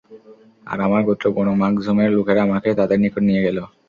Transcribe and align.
আর 0.67 0.77
আমার 0.87 1.01
গোত্র 1.07 1.25
বনু 1.35 1.53
মাখযূমের 1.61 2.09
লোকেরা 2.17 2.41
আমাকে 2.43 2.69
তাদের 2.79 2.97
নিকট 3.03 3.21
নিয়ে 3.27 3.45
গেল। 3.45 3.57